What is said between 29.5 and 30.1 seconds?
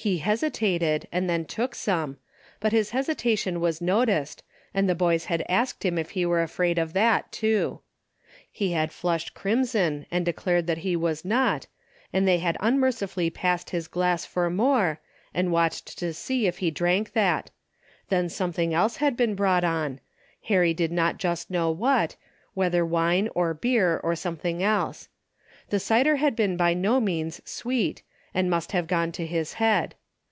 head.